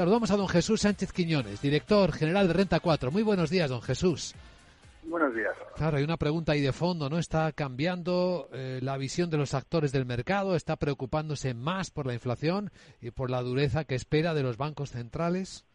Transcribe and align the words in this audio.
Saludamos 0.00 0.30
a 0.30 0.36
don 0.38 0.48
Jesús 0.48 0.80
Sánchez 0.80 1.12
Quiñones, 1.12 1.60
director 1.60 2.10
general 2.12 2.48
de 2.48 2.54
Renta 2.54 2.80
4. 2.80 3.10
Muy 3.10 3.22
buenos 3.22 3.50
días, 3.50 3.68
don 3.68 3.82
Jesús. 3.82 4.34
Buenos 5.02 5.34
días. 5.34 5.52
Claro, 5.76 5.98
hay 5.98 6.04
una 6.04 6.16
pregunta 6.16 6.52
ahí 6.52 6.62
de 6.62 6.72
fondo, 6.72 7.10
¿no? 7.10 7.18
¿Está 7.18 7.52
cambiando 7.52 8.48
eh, 8.50 8.80
la 8.80 8.96
visión 8.96 9.28
de 9.28 9.36
los 9.36 9.52
actores 9.52 9.92
del 9.92 10.06
mercado? 10.06 10.56
¿Está 10.56 10.76
preocupándose 10.76 11.52
más 11.52 11.90
por 11.90 12.06
la 12.06 12.14
inflación 12.14 12.72
y 13.02 13.10
por 13.10 13.30
la 13.30 13.42
dureza 13.42 13.84
que 13.84 13.94
espera 13.94 14.32
de 14.32 14.42
los 14.42 14.56
bancos 14.56 14.92
centrales? 14.92 15.66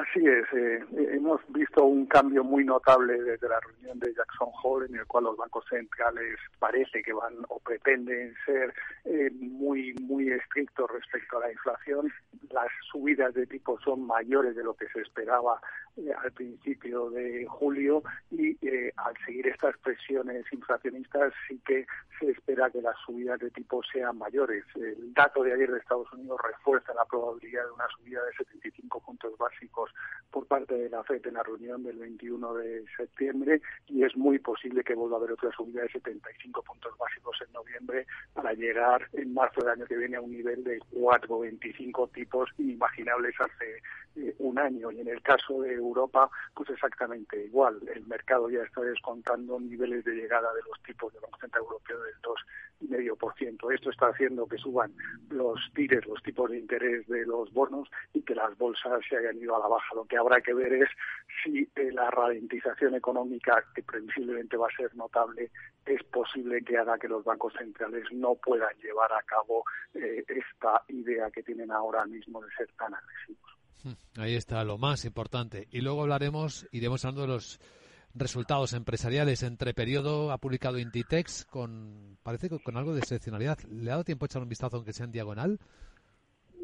Así 0.00 0.26
es, 0.26 0.46
eh, 0.54 0.82
hemos 1.12 1.42
visto 1.48 1.84
un 1.84 2.06
cambio 2.06 2.42
muy 2.42 2.64
notable 2.64 3.20
desde 3.20 3.46
la 3.50 3.60
reunión 3.60 3.98
de 3.98 4.14
Jackson 4.14 4.48
Hole, 4.62 4.86
en 4.86 4.96
el 4.96 5.06
cual 5.06 5.24
los 5.24 5.36
bancos 5.36 5.66
centrales 5.68 6.38
parece 6.58 7.02
que 7.02 7.12
van 7.12 7.34
o 7.48 7.58
pretenden 7.58 8.34
ser 8.46 8.72
eh, 9.04 9.30
muy 9.32 9.92
muy 10.00 10.30
estrictos 10.30 10.90
respecto 10.90 11.36
a 11.36 11.40
la 11.40 11.52
inflación. 11.52 12.10
Las 12.50 12.68
subidas 12.90 13.34
de 13.34 13.46
tipo 13.46 13.78
son 13.80 14.06
mayores 14.06 14.56
de 14.56 14.64
lo 14.64 14.72
que 14.72 14.88
se 14.88 15.02
esperaba 15.02 15.60
eh, 15.96 16.12
al 16.16 16.30
principio 16.32 17.10
de 17.10 17.44
julio 17.46 18.02
y 18.30 18.56
eh, 18.66 18.92
al 18.96 19.12
seguir 19.26 19.48
estas 19.48 19.76
presiones 19.78 20.44
inflacionistas 20.52 21.32
sí 21.48 21.60
que 21.66 21.84
se 22.18 22.30
espera 22.30 22.70
que 22.70 22.80
las 22.80 22.96
subidas 23.04 23.40
de 23.40 23.50
tipo 23.50 23.82
sean 23.92 24.16
mayores. 24.16 24.64
El 24.76 25.12
dato 25.12 25.42
de 25.42 25.52
ayer 25.52 25.70
de 25.70 25.78
Estados 25.78 26.10
Unidos 26.12 26.40
refuerza 26.44 26.94
la 26.94 27.04
probabilidad 27.04 27.64
de 27.64 27.72
una 27.72 27.88
subida 27.88 28.24
de 28.24 28.32
75 28.32 29.00
puntos 29.00 29.36
básicos 29.36 29.89
por 30.30 30.46
parte 30.46 30.74
de 30.74 30.88
la 30.88 31.02
FED 31.04 31.26
en 31.26 31.34
la 31.34 31.42
reunión 31.42 31.82
del 31.82 31.98
21 31.98 32.54
de 32.54 32.84
septiembre 32.96 33.60
y 33.88 34.04
es 34.04 34.16
muy 34.16 34.38
posible 34.38 34.84
que 34.84 34.94
vuelva 34.94 35.16
a 35.16 35.18
haber 35.18 35.32
otra 35.32 35.50
subida 35.52 35.82
de 35.82 35.90
75 35.90 36.62
puntos 36.62 36.96
básicos 36.98 37.36
en 37.46 37.52
noviembre 37.52 38.06
para 38.32 38.52
llegar 38.52 39.08
en 39.12 39.34
marzo 39.34 39.60
del 39.60 39.70
año 39.70 39.86
que 39.86 39.96
viene 39.96 40.16
a 40.16 40.20
un 40.20 40.30
nivel 40.30 40.62
de 40.64 40.78
4,25 40.92 42.12
tipos 42.12 42.48
inimaginables 42.58 43.34
hace 43.40 43.82
eh, 44.16 44.34
un 44.38 44.58
año. 44.58 44.90
Y 44.92 45.00
en 45.00 45.08
el 45.08 45.22
caso 45.22 45.60
de 45.62 45.74
Europa, 45.74 46.30
pues 46.54 46.70
exactamente 46.70 47.44
igual. 47.44 47.80
El 47.92 48.06
mercado 48.06 48.48
ya 48.50 48.62
está 48.62 48.82
descontando 48.82 49.58
niveles 49.58 50.04
de 50.04 50.14
llegada 50.14 50.52
de 50.54 50.62
los 50.68 50.80
tipos 50.82 51.12
del 51.12 51.22
Banco 51.22 51.38
Central 51.40 51.64
Europeo 51.64 52.00
del 52.02 52.14
2,5%. 53.08 53.74
Esto 53.74 53.90
está 53.90 54.06
haciendo 54.06 54.46
que 54.46 54.58
suban 54.58 54.92
los 55.30 55.58
tires, 55.74 56.06
los 56.06 56.22
tipos 56.22 56.50
de 56.50 56.58
interés 56.58 57.06
de 57.06 57.24
los 57.26 57.52
bonos 57.52 57.88
y 58.12 58.22
que 58.22 58.34
las 58.34 58.56
bolsas 58.58 59.00
se 59.08 59.16
hayan 59.16 59.38
ido 59.38 59.56
a 59.56 59.60
la 59.60 59.68
baja. 59.68 59.94
Lo 59.94 60.04
que 60.04 60.16
habrá 60.16 60.40
que 60.40 60.54
ver 60.54 60.72
es 60.72 60.88
si 61.42 61.68
eh, 61.76 61.92
la 61.92 62.10
ralentización 62.10 62.94
económica, 62.94 63.64
que 63.74 63.82
previsiblemente 63.82 64.56
va 64.56 64.66
a 64.66 64.76
ser 64.76 64.94
notable, 64.94 65.50
es 65.86 66.02
posible 66.04 66.62
que 66.62 66.78
haga 66.78 66.98
que 66.98 67.08
los 67.08 67.24
bancos 67.24 67.52
centrales 67.58 68.04
no 68.12 68.34
puedan 68.34 68.76
llevar 68.82 69.12
a 69.12 69.22
cabo 69.22 69.64
eh, 69.94 70.24
esta 70.28 70.82
idea 70.88 71.30
que 71.30 71.42
tienen 71.42 71.70
ahora 71.70 72.04
mismo 72.06 72.40
de 72.42 72.50
ser 72.56 72.70
tan 72.78 72.94
agresivos. 72.94 73.50
Ahí 74.18 74.34
está 74.34 74.62
lo 74.64 74.78
más 74.78 75.04
importante. 75.04 75.68
Y 75.70 75.80
luego 75.80 76.02
hablaremos, 76.02 76.68
iremos 76.72 77.04
hablando 77.04 77.22
de 77.22 77.28
los 77.28 77.60
resultados 78.14 78.72
empresariales. 78.72 79.42
Entre 79.42 79.74
periodo 79.74 80.32
ha 80.32 80.38
publicado 80.38 80.78
Inditex 80.78 81.44
con, 81.46 82.18
parece 82.22 82.48
que 82.48 82.58
con 82.60 82.76
algo 82.76 82.92
de 82.92 83.00
excepcionalidad. 83.00 83.58
¿Le 83.68 83.90
ha 83.90 83.94
dado 83.94 84.04
tiempo 84.04 84.24
a 84.24 84.26
echar 84.26 84.42
un 84.42 84.48
vistazo 84.48 84.76
aunque 84.76 84.92
sea 84.92 85.04
en 85.04 85.12
diagonal? 85.12 85.60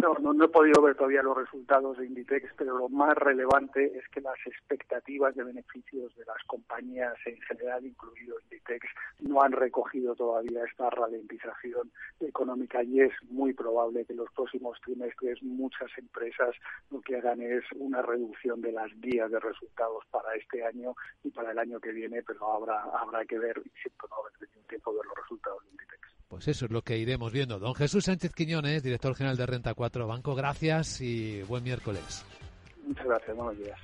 No, 0.00 0.14
no, 0.14 0.44
he 0.44 0.48
podido 0.48 0.80
ver 0.80 0.94
todavía 0.94 1.22
los 1.22 1.36
resultados 1.36 1.98
de 1.98 2.06
Inditex, 2.06 2.52
pero 2.56 2.78
lo 2.78 2.88
más 2.88 3.16
relevante 3.16 3.98
es 3.98 4.08
que 4.10 4.20
las 4.20 4.38
expectativas 4.46 5.34
de 5.34 5.42
beneficios 5.42 6.14
de 6.14 6.24
las 6.24 6.36
compañías 6.46 7.14
en 7.26 7.40
general, 7.42 7.84
incluido 7.84 8.36
Inditex, 8.44 8.86
no 9.18 9.42
han 9.42 9.50
recogido 9.50 10.14
todavía 10.14 10.62
esta 10.64 10.88
ralentización 10.90 11.90
económica 12.20 12.80
y 12.84 13.00
es 13.00 13.12
muy 13.28 13.54
probable 13.54 14.04
que 14.04 14.12
en 14.12 14.20
los 14.20 14.30
próximos 14.30 14.78
trimestres 14.82 15.42
muchas 15.42 15.90
empresas 15.96 16.54
lo 16.92 17.00
que 17.00 17.16
hagan 17.16 17.42
es 17.42 17.64
una 17.74 18.00
reducción 18.00 18.60
de 18.60 18.70
las 18.70 18.92
vías 19.00 19.28
de 19.32 19.40
resultados 19.40 20.04
para 20.12 20.32
este 20.36 20.64
año 20.64 20.94
y 21.24 21.30
para 21.30 21.50
el 21.50 21.58
año 21.58 21.80
que 21.80 21.90
viene, 21.90 22.22
pero 22.22 22.52
habrá 22.52 22.82
habrá 22.82 23.24
que 23.24 23.38
ver, 23.40 23.60
y 23.64 23.70
siento 23.80 24.06
no 24.08 24.16
haber 24.22 24.38
tenido 24.38 24.62
tiempo 24.68 24.92
de 24.92 24.98
ver 24.98 25.06
los 25.06 25.16
resultados. 25.16 25.37
Pues 26.38 26.56
eso 26.56 26.66
es 26.66 26.70
lo 26.70 26.82
que 26.82 26.96
iremos 26.96 27.32
viendo. 27.32 27.58
Don 27.58 27.74
Jesús 27.74 28.04
Sánchez 28.04 28.32
Quiñones, 28.32 28.84
director 28.84 29.12
general 29.16 29.36
de 29.36 29.44
Renta 29.44 29.74
4 29.74 30.06
Banco, 30.06 30.36
gracias 30.36 31.00
y 31.00 31.42
buen 31.42 31.64
miércoles. 31.64 32.24
Muchas 32.86 33.06
gracias, 33.06 33.36
buenos 33.36 33.58
días. 33.58 33.78